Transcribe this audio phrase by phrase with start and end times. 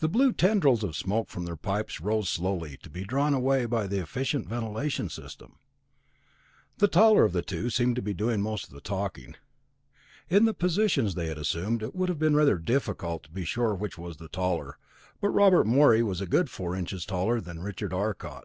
[0.00, 3.86] The blue tendrils of smoke from their pipes rose slowly, to be drawn away by
[3.86, 5.54] the efficient ventilating system.
[6.78, 9.36] The taller of the two seemed to be doing most of the talking.
[10.28, 13.74] In the positions they had assumed it would have been rather difficult to be sure
[13.74, 14.78] of which was the taller,
[15.20, 18.40] but Robert Morey was a good four inches taller than Richard Arcot.